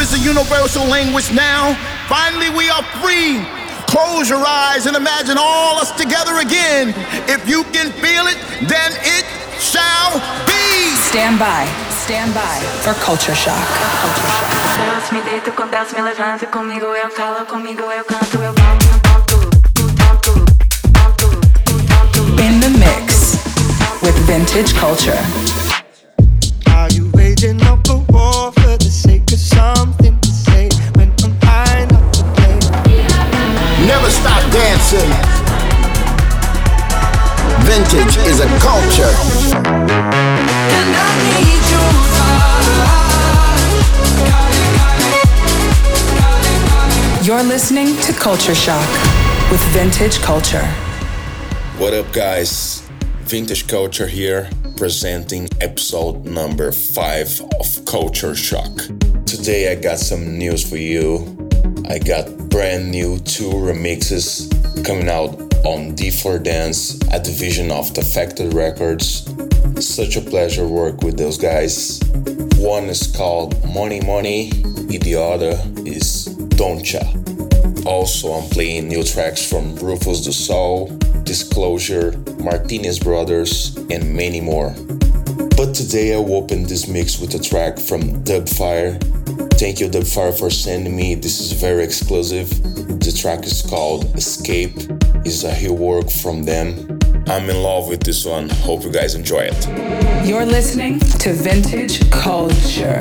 [0.00, 1.76] is a universal language now.
[2.08, 3.44] Finally, we are free.
[3.86, 6.94] Close your eyes and imagine all us together again.
[7.28, 9.26] If you can feel it, then it
[9.60, 10.16] shall
[10.48, 10.96] be.
[11.12, 11.68] Stand by.
[11.90, 13.60] Stand by for culture shock.
[14.00, 14.80] Culture shock.
[22.40, 23.36] In the mix
[24.02, 25.20] with vintage culture.
[33.90, 35.10] Never stop dancing.
[37.66, 39.10] Vintage is a culture.
[47.24, 48.88] You're listening to Culture Shock
[49.50, 50.64] with Vintage Culture.
[51.76, 52.88] What up, guys?
[53.22, 58.82] Vintage Culture here, presenting episode number 5 of Culture Shock.
[59.26, 61.39] Today, I got some news for you.
[61.88, 64.48] I got brand new two remixes
[64.84, 65.30] coming out
[65.64, 69.24] on D4 Dance, a division of Defected Records.
[69.78, 72.00] Such a pleasure work with those guys.
[72.56, 75.52] One is called Money Money, and the other
[75.86, 77.04] is Doncha.
[77.86, 80.88] Also, I'm playing new tracks from Rufus Du Sol,
[81.24, 84.74] Disclosure, Martinez Brothers, and many more.
[85.56, 88.98] But today I will open this mix with a track from Dubfire.
[89.60, 91.14] Thank you, The Dubfire, for sending me.
[91.14, 92.48] This is very exclusive.
[92.98, 94.72] The track is called Escape.
[95.26, 96.98] It's a new work from them.
[97.28, 98.48] I'm in love with this one.
[98.48, 100.26] Hope you guys enjoy it.
[100.26, 103.00] You're listening to Vintage Culture.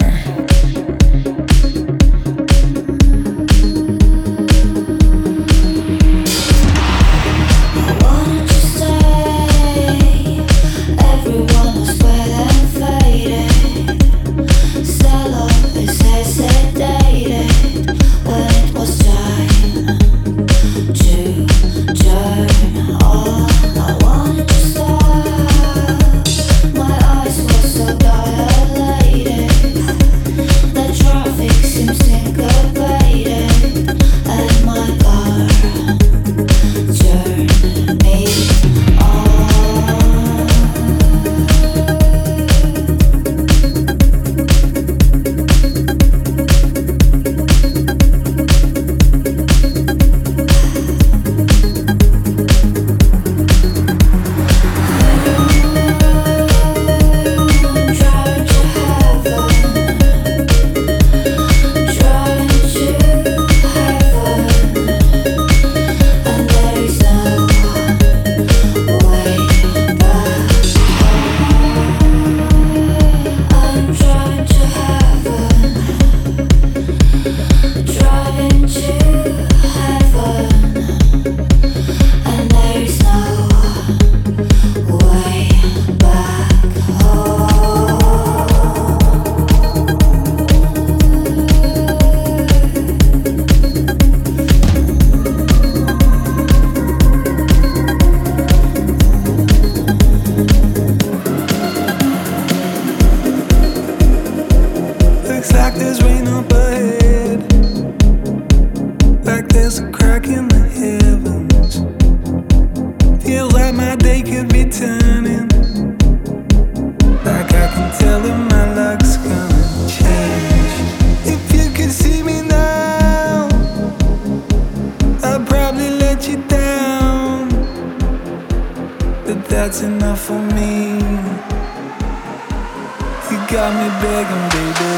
[133.59, 134.88] Got me begging, baby.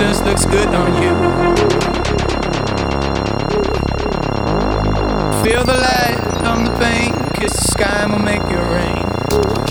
[0.00, 1.10] confidence looks good on you.
[5.44, 9.69] Feel the light on the pain, kiss the sky and we'll make it rain.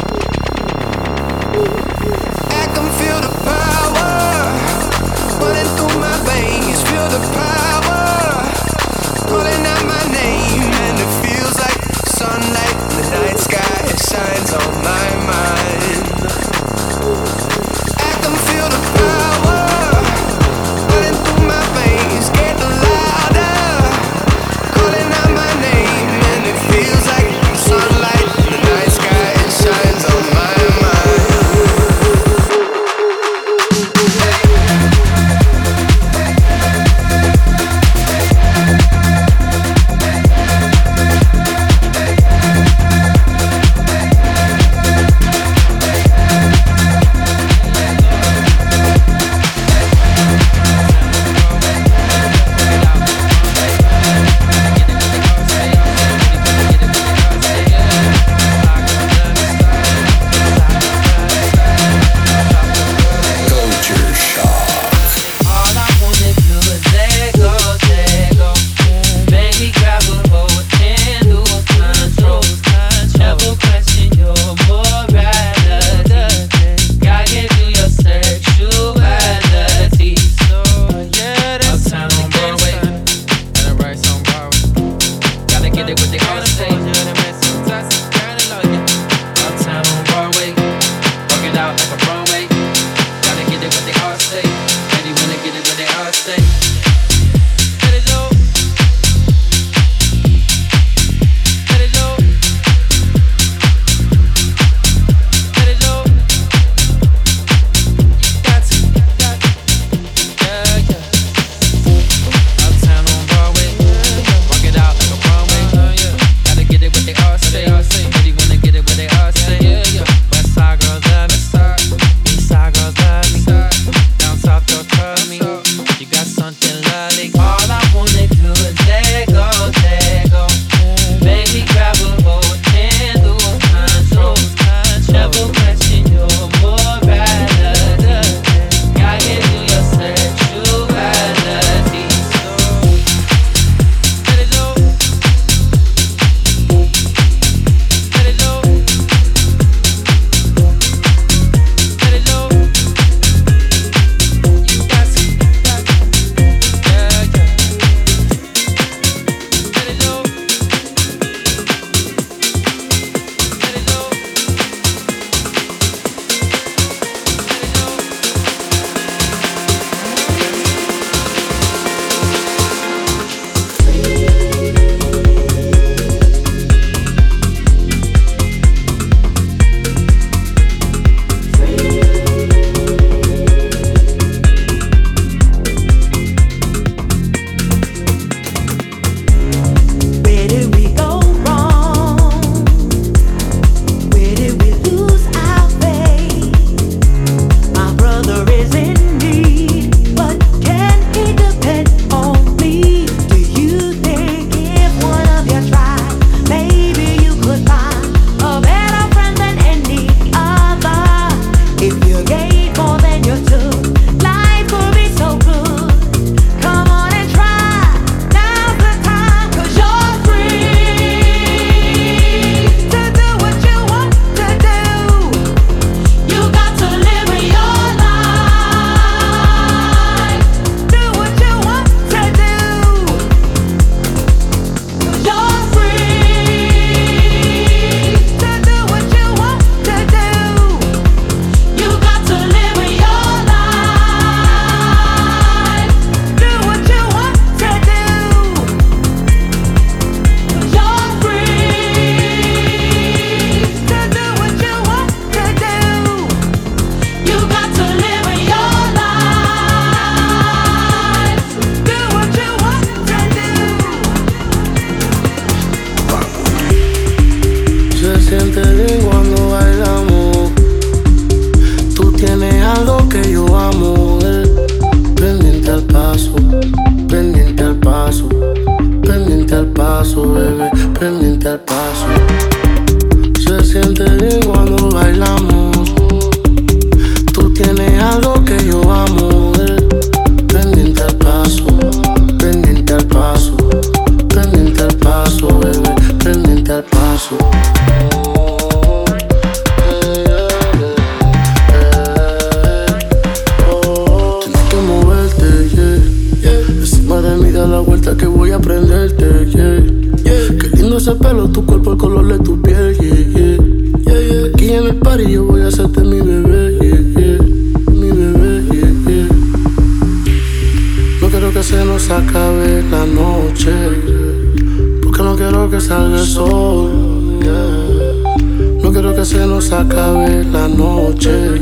[328.81, 331.61] No quiero que se nos acabe la noche.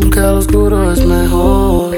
[0.00, 1.96] Porque al oscuro es mejor.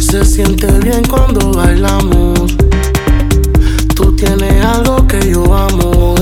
[0.00, 2.56] Se siente bien cuando bailamos.
[3.94, 6.16] Tú tienes algo que yo amo.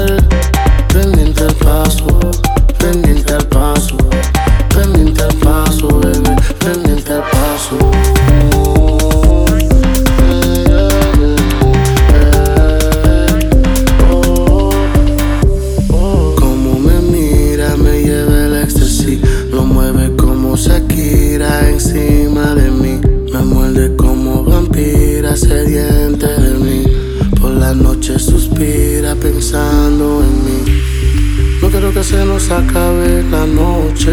[32.46, 34.12] se acabe la noche.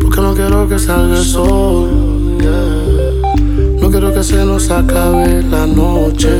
[0.00, 2.38] Porque no quiero que salga el sol.
[3.78, 6.30] No quiero que se nos acabe la noche.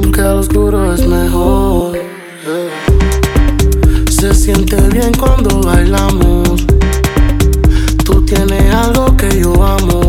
[0.00, 1.98] Porque al oscuro es mejor.
[4.08, 6.64] Se siente bien cuando bailamos.
[8.02, 10.03] Tú tienes algo que yo amo.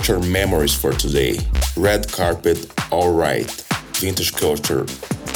[0.00, 1.38] Culture Memories for today.
[1.76, 3.50] Red Carpet Alright.
[3.96, 4.84] Vintage Culture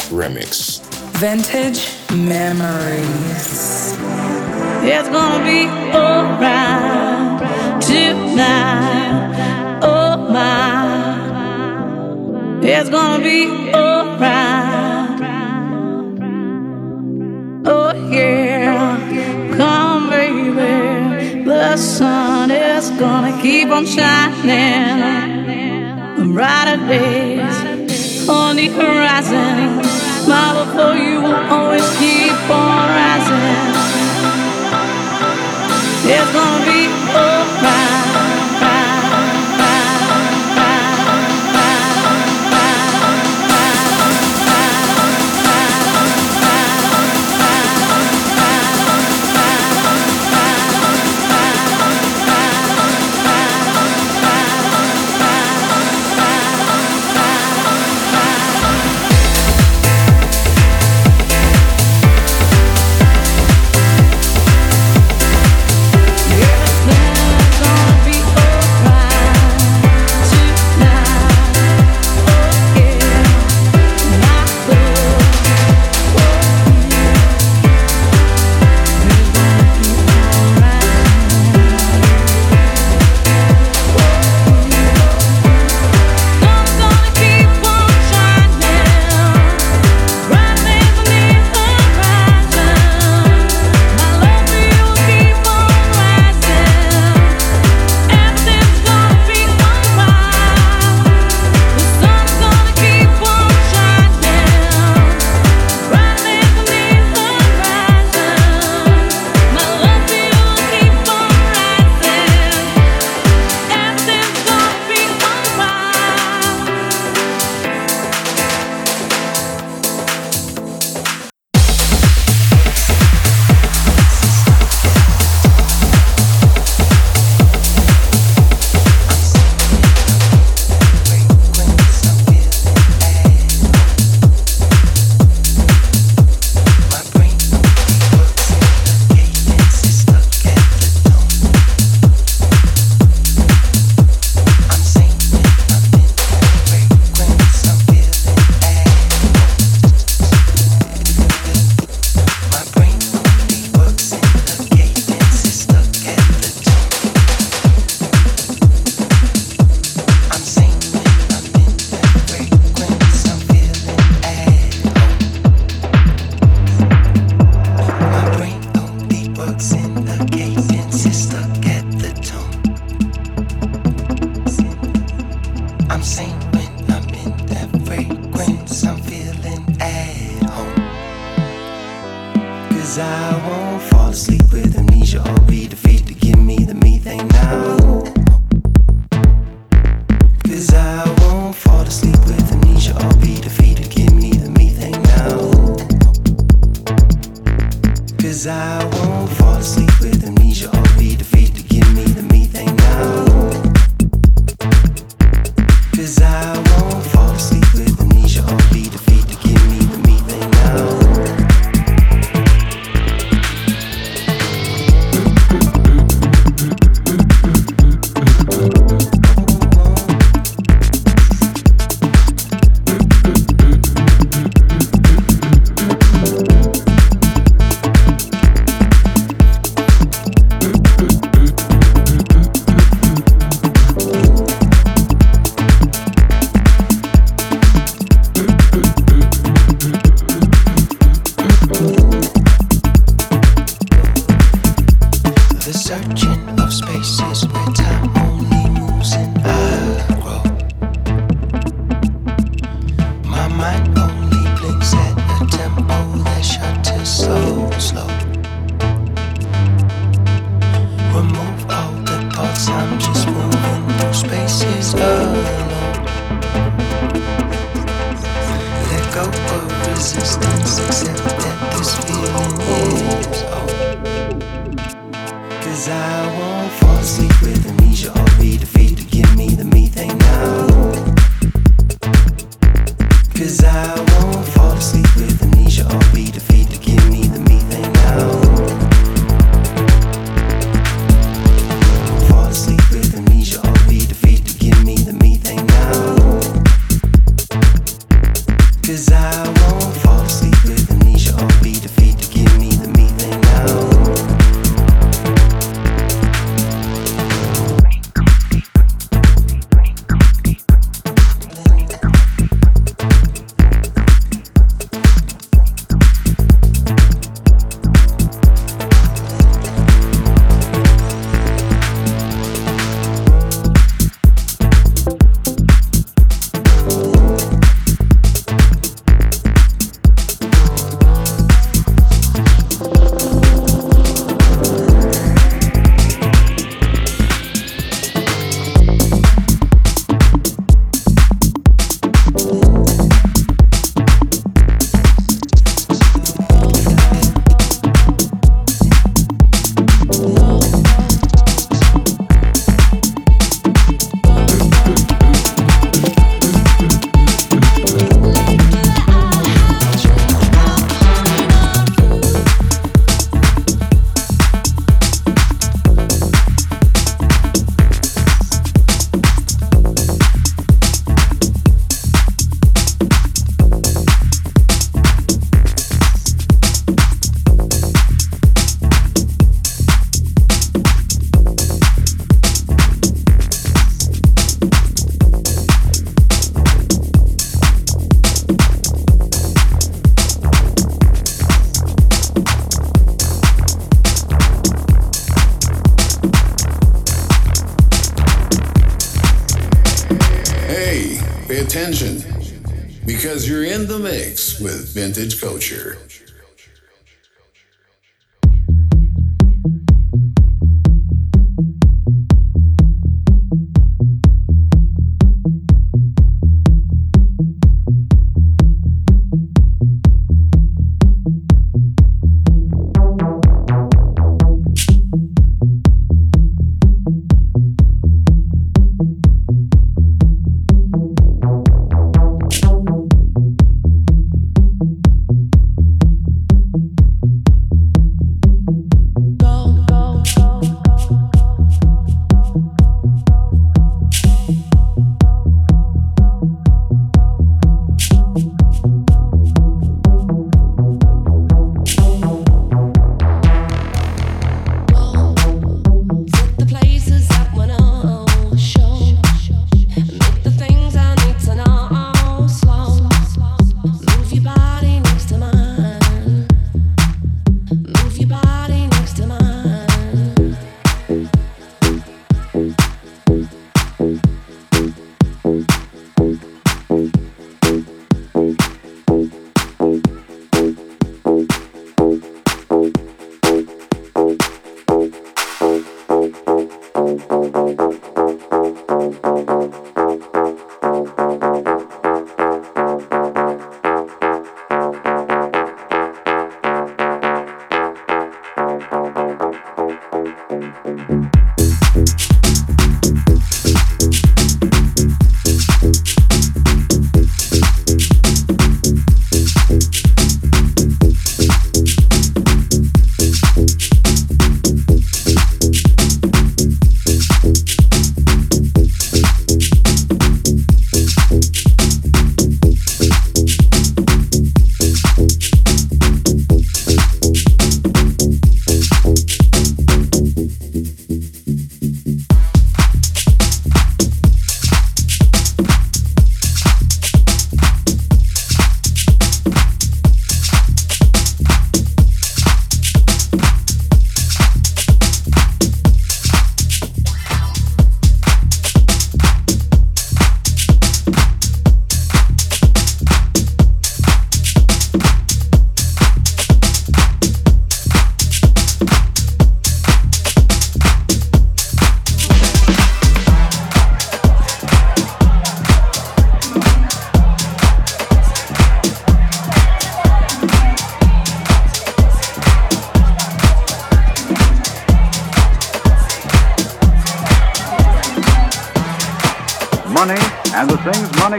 [0.09, 0.81] Remix.
[1.19, 3.93] Vintage Memories.
[4.83, 7.43] It's gonna be alright
[7.83, 9.81] tonight.
[9.83, 11.21] Oh my.
[12.63, 14.64] It's gonna be alright.
[22.99, 25.33] Gonna keep on shining.
[26.33, 29.83] Brighter days on the horizon.
[30.29, 33.75] My love for you will always keep on rising.
[36.07, 36.54] It's gonna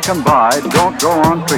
[0.06, 1.58] can buy don't go on free.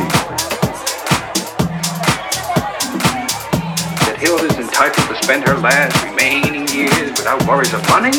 [4.05, 8.11] That Hilda's entitled to spend her last remaining years without worries of money?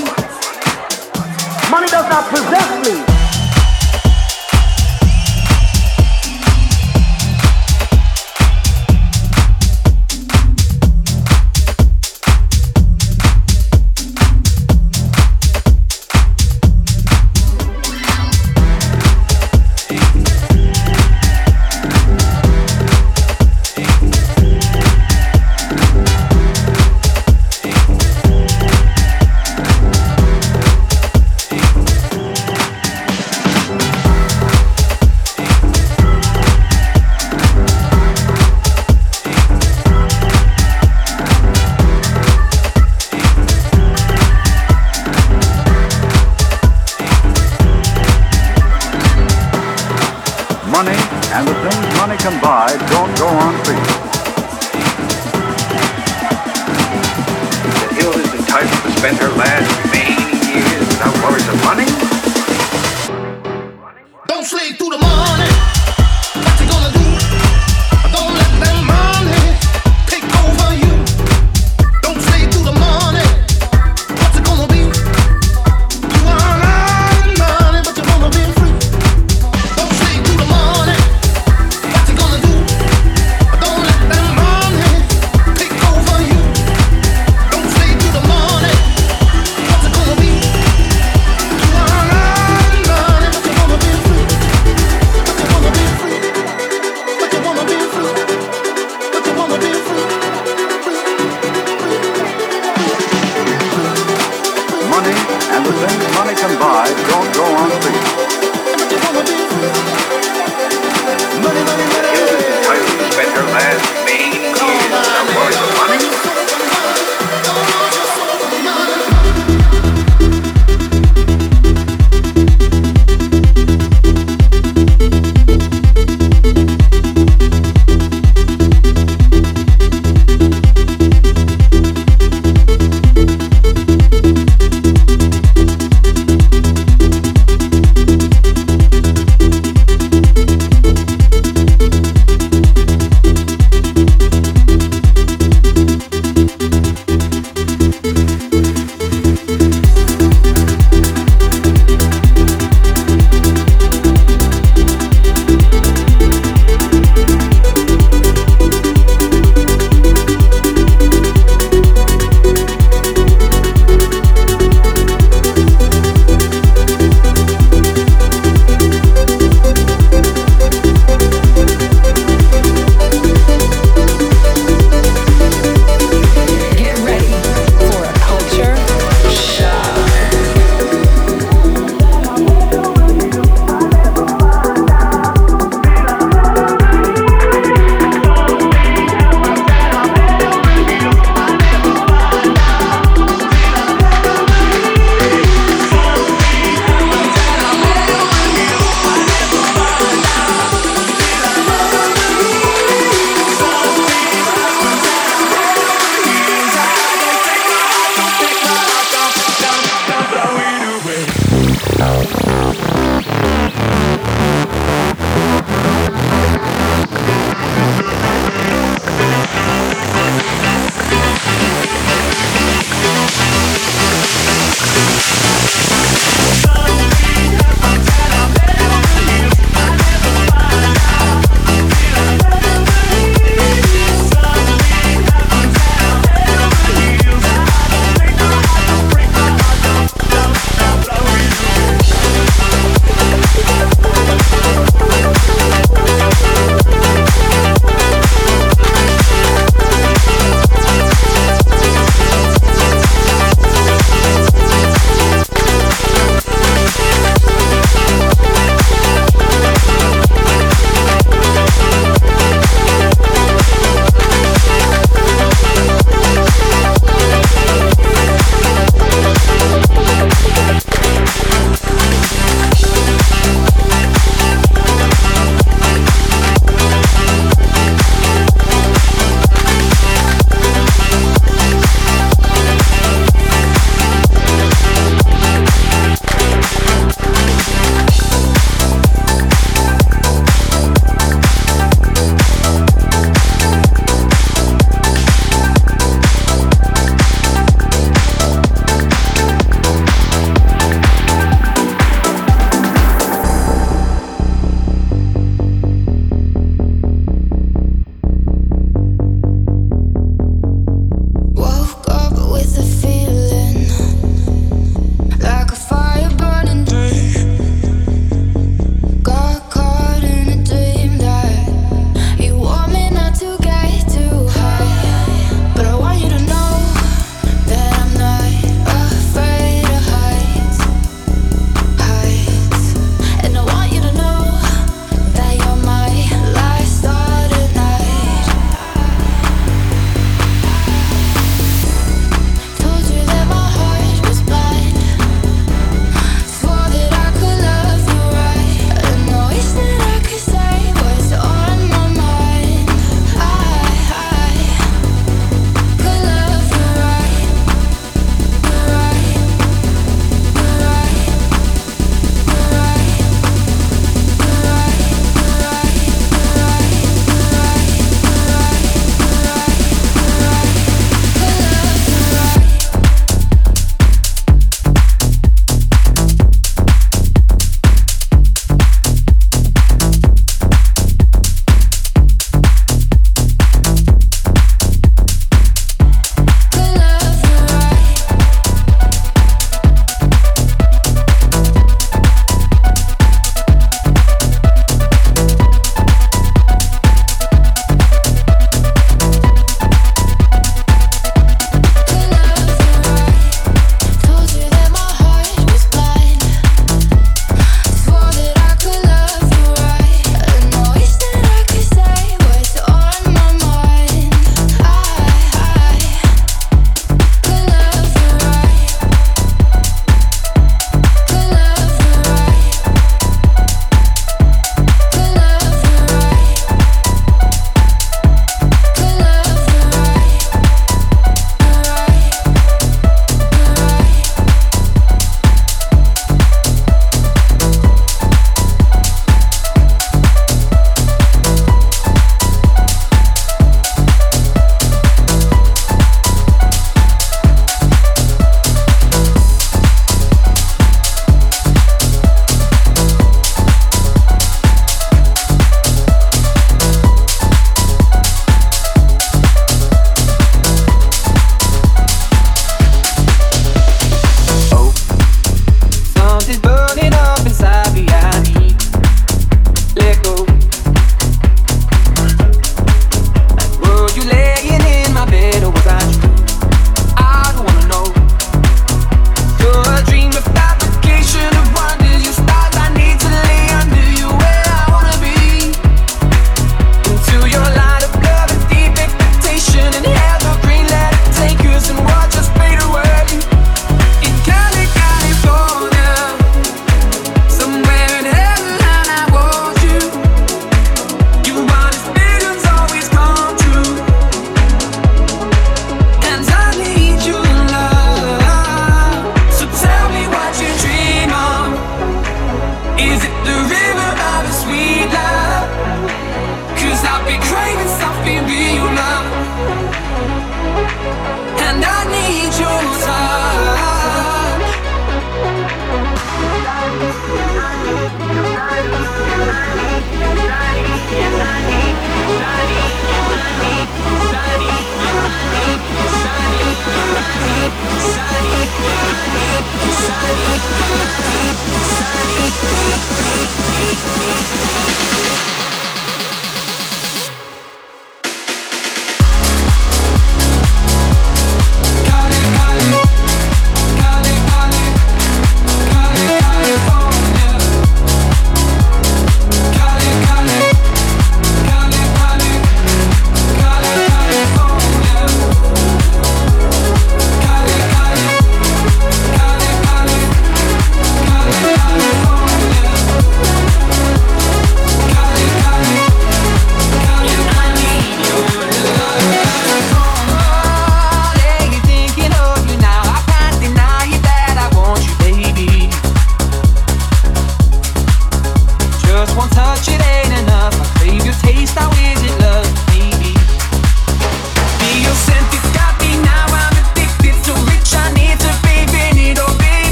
[1.70, 3.17] Money does not possess me.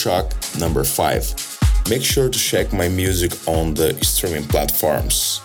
[0.00, 1.58] Shock number 5.
[1.90, 5.42] Make sure to check my music on the streaming platforms.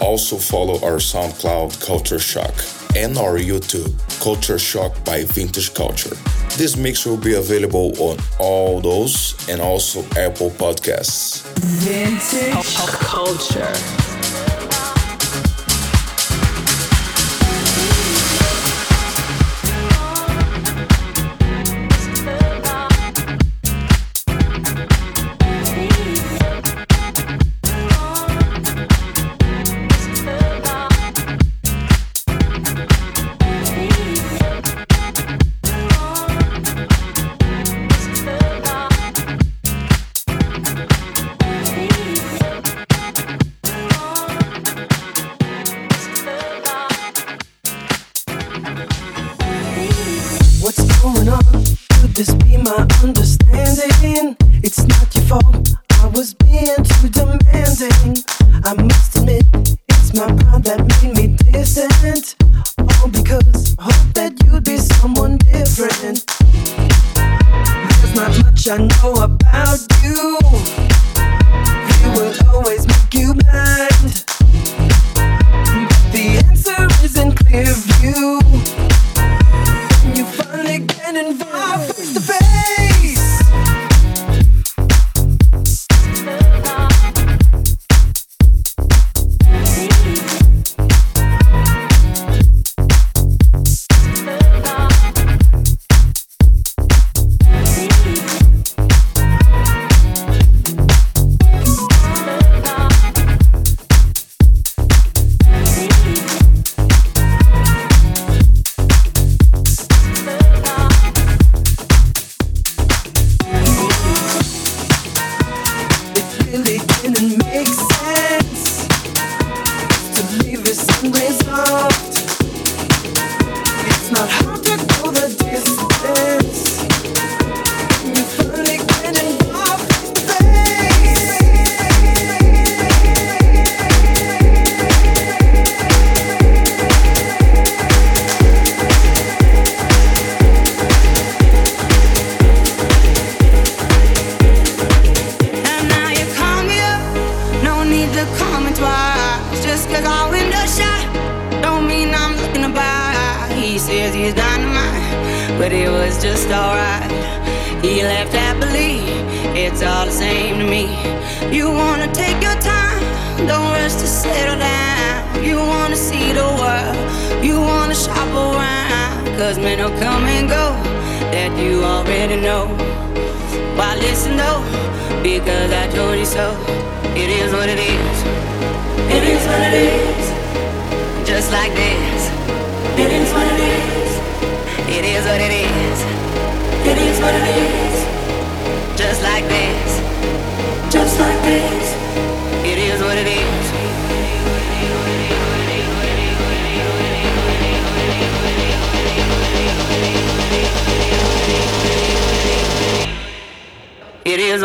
[0.00, 2.54] Also follow our SoundCloud Culture Shock
[2.96, 3.92] and our YouTube
[4.22, 6.16] Culture Shock by Vintage Culture.
[6.56, 11.44] This mix will be available on all those and also Apple Podcasts.
[11.84, 13.97] Vintage culture.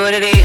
[0.04, 0.43] good it is.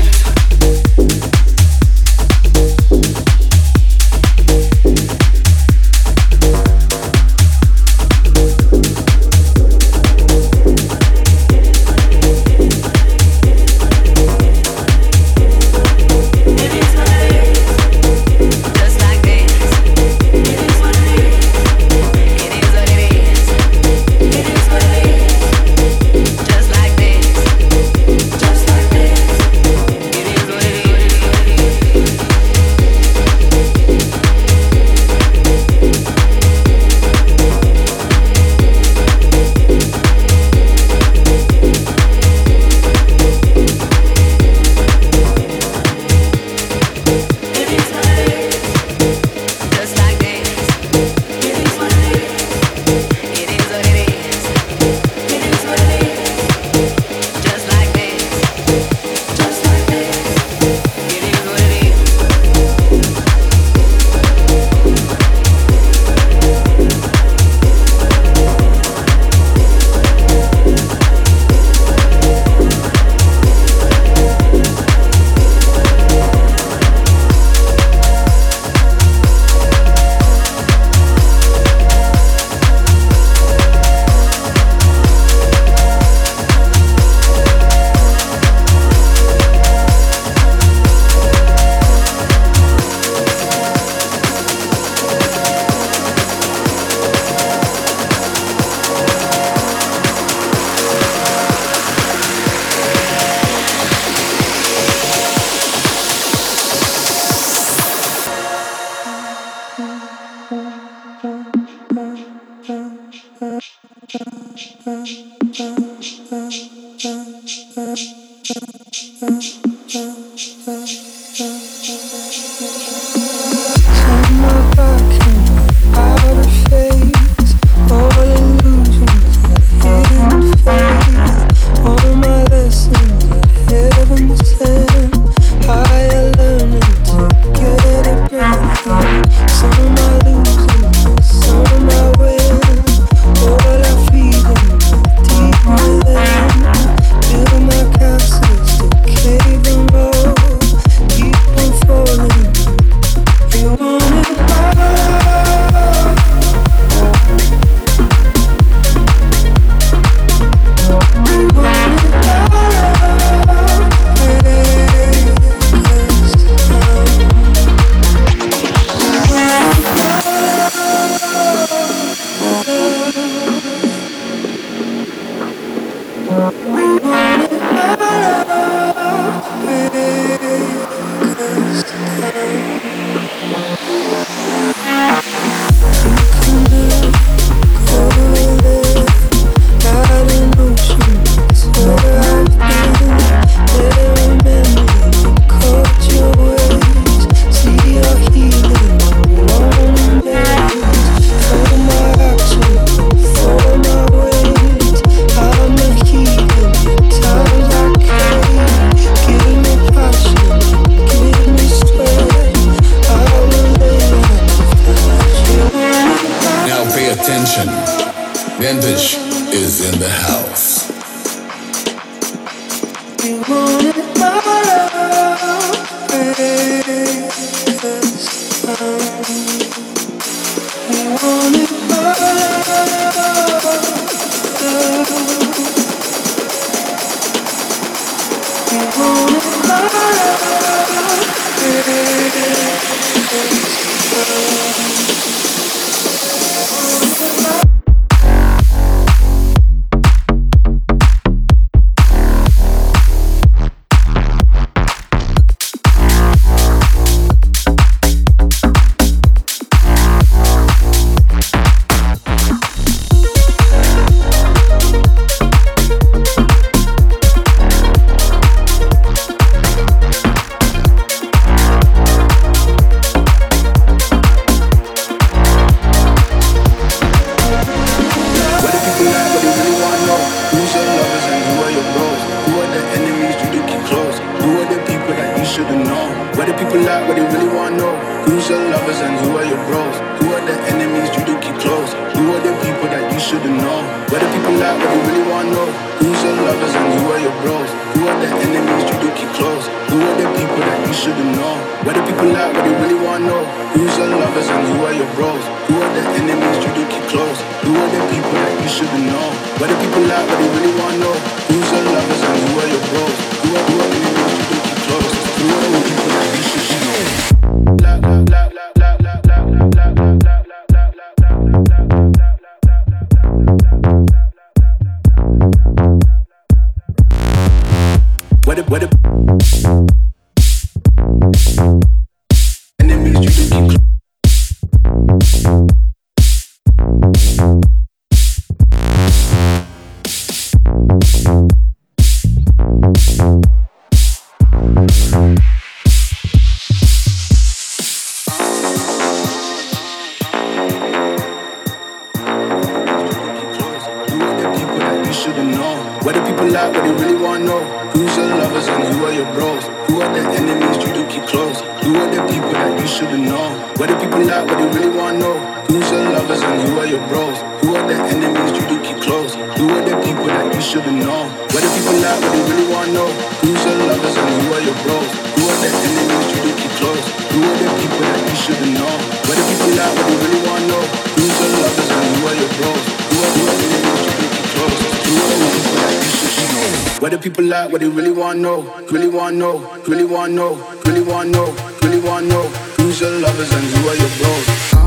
[387.09, 387.73] Where the people at?
[387.73, 388.61] What they really want know?
[388.91, 389.61] Really want know?
[389.87, 390.57] Really want know?
[390.85, 391.47] Really want know?
[391.83, 392.43] Really want know?
[392.77, 394.78] Who's your lovers and who are your bros?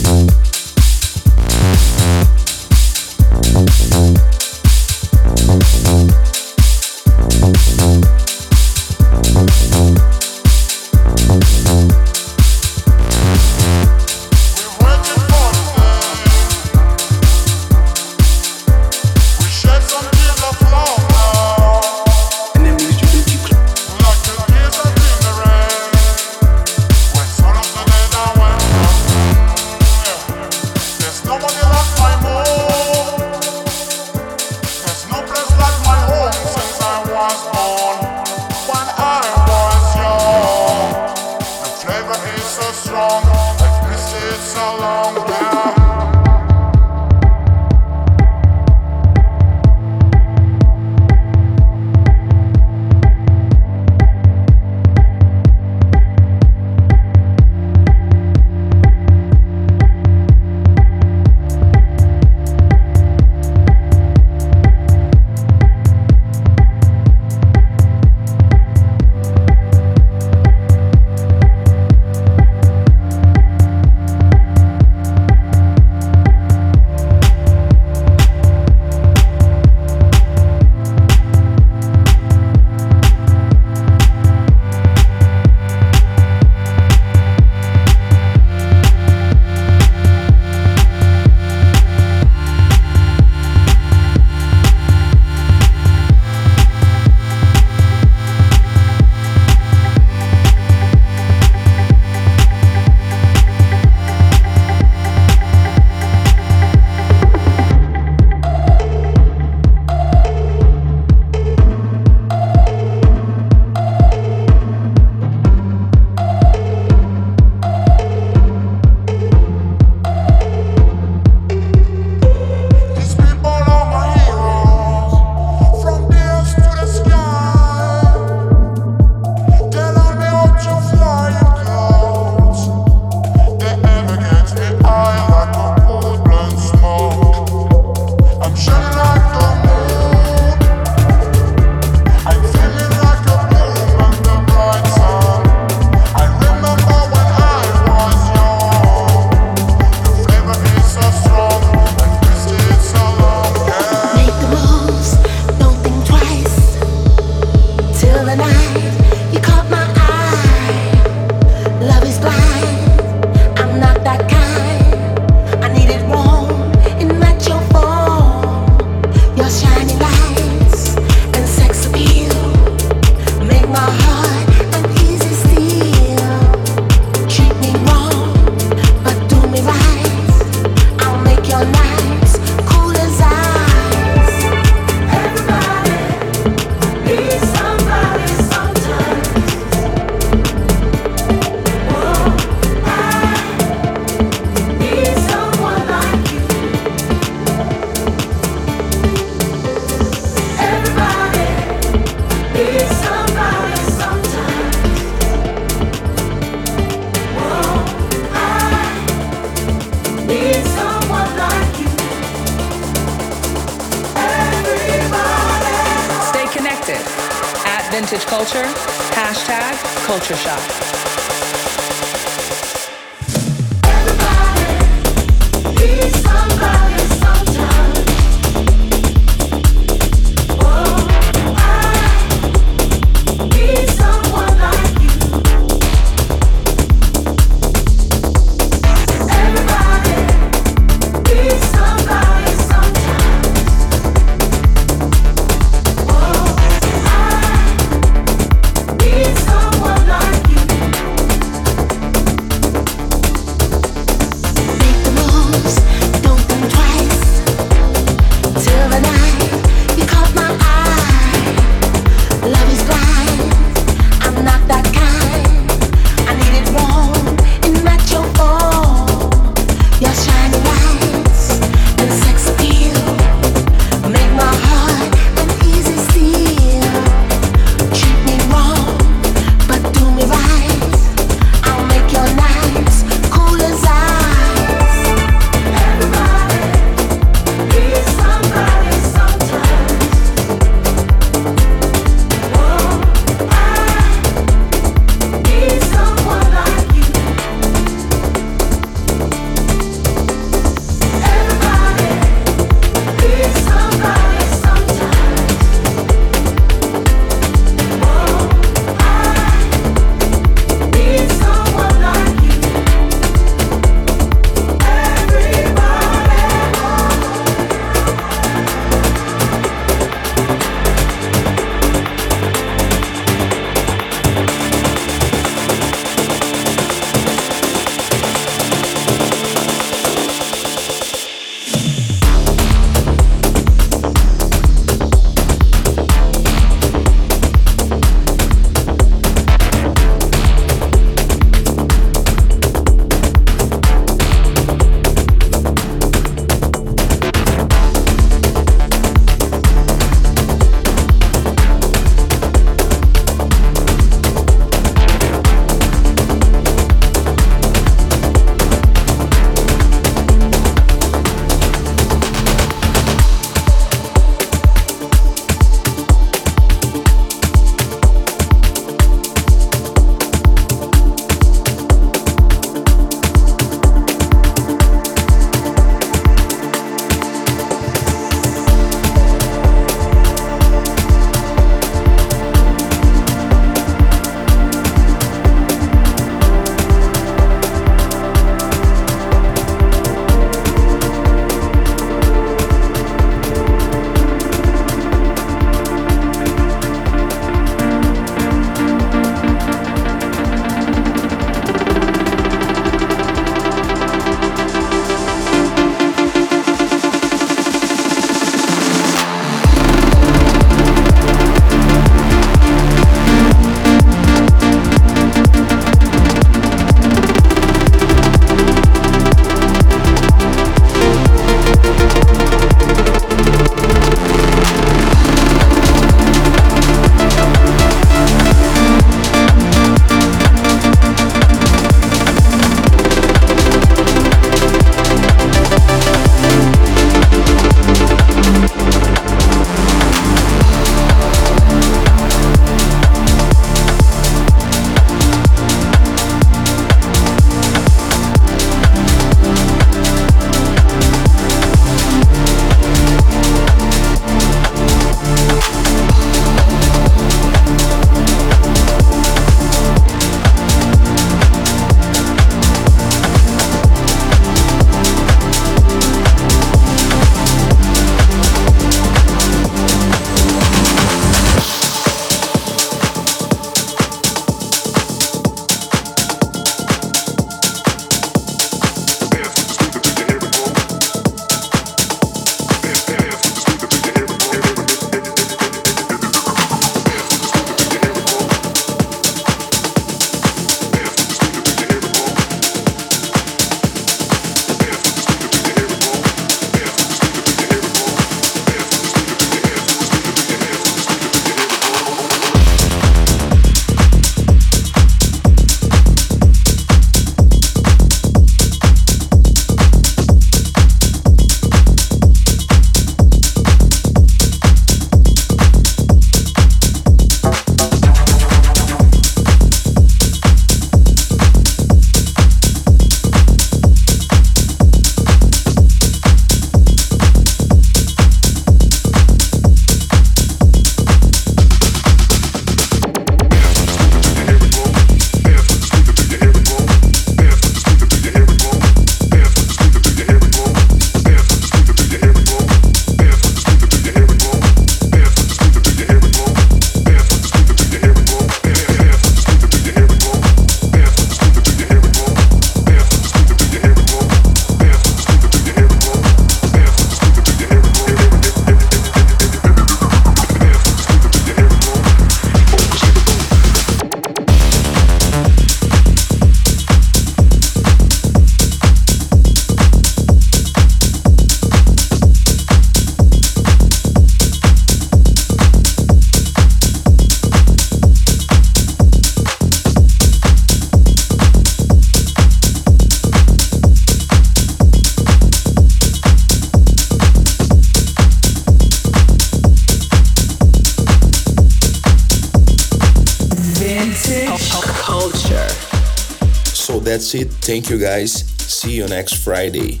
[597.34, 597.50] It.
[597.52, 598.32] Thank you guys.
[598.60, 600.00] See you next Friday.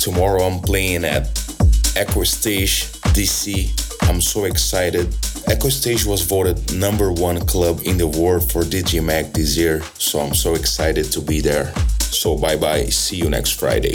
[0.00, 1.26] Tomorrow I'm playing at
[1.96, 4.08] Echo Stage DC.
[4.08, 5.14] I'm so excited.
[5.46, 9.82] Echo Stage was voted number one club in the world for DJ Mag this year,
[9.94, 11.72] so I'm so excited to be there.
[11.98, 12.84] So bye bye.
[12.86, 13.94] See you next Friday.